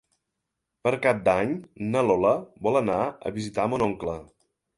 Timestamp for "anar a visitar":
2.81-3.69